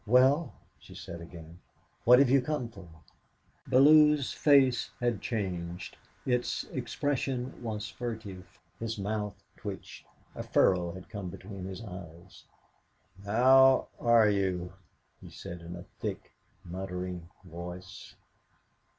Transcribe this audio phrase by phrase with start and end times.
[0.07, 1.59] "Well," she said again;
[2.05, 2.89] "what have you come for?"
[3.67, 5.95] Bellew's face had changed.
[6.25, 8.47] Its expression was furtive;
[8.79, 12.45] his mouth twitched; a furrow had come between his eyes.
[13.23, 14.73] "How are you?"
[15.21, 16.31] he said in a thick,
[16.65, 18.15] muttering voice.